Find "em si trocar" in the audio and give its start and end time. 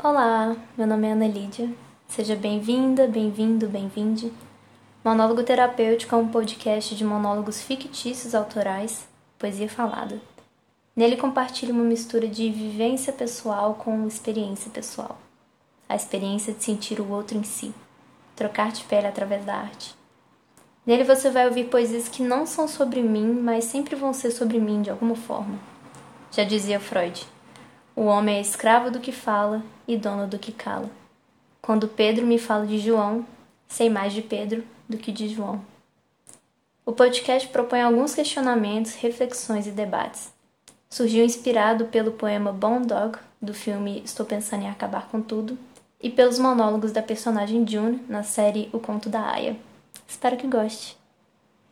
17.36-18.70